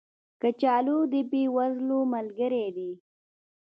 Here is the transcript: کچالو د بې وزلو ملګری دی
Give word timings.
کچالو 0.41 0.97
د 1.11 1.13
بې 1.29 1.43
وزلو 1.55 1.99
ملګری 2.13 2.67
دی 2.77 2.91